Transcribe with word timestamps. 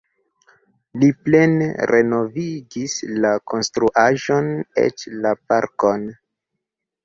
Li 1.03 1.09
plene 1.25 1.67
renovigis 1.91 2.97
la 3.27 3.35
konstruaĵon 3.53 4.53
eĉ 4.89 5.07
la 5.29 5.37
parkon. 5.51 6.13